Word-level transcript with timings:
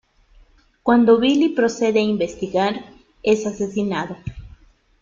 Cuando 0.81 1.19
Billy 1.19 1.49
procede 1.49 1.99
a 1.99 2.01
investigar, 2.01 2.91
es 3.21 3.45
asesinado. 3.45 4.17